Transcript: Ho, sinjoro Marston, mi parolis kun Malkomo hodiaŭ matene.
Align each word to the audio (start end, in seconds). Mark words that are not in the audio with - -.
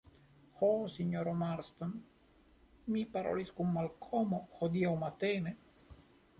Ho, 0.61 0.69
sinjoro 0.93 1.33
Marston, 1.41 1.91
mi 2.95 3.05
parolis 3.19 3.55
kun 3.61 3.71
Malkomo 3.79 4.43
hodiaŭ 4.59 4.99
matene. 5.07 5.59